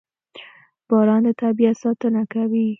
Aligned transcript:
•باران 0.89 1.21
د 1.27 1.29
طبیعت 1.41 1.75
ساتنه 1.83 2.21
کوي. 2.33 2.67